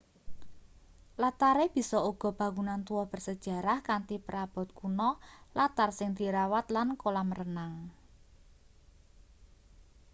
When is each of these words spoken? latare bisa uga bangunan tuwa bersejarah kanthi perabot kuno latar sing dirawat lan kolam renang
latare 1.21 1.65
bisa 1.75 1.97
uga 2.11 2.29
bangunan 2.39 2.81
tuwa 2.87 3.03
bersejarah 3.11 3.79
kanthi 3.89 4.15
perabot 4.25 4.67
kuno 4.79 5.09
latar 5.57 5.89
sing 5.97 6.09
dirawat 6.19 6.65
lan 6.75 6.87
kolam 7.01 7.27
renang 7.39 7.73